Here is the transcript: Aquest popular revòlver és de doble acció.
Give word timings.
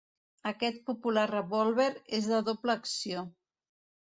Aquest 0.51 0.79
popular 0.87 1.25
revòlver 1.31 1.87
és 2.21 2.31
de 2.33 2.41
doble 2.49 2.77
acció. 2.79 3.25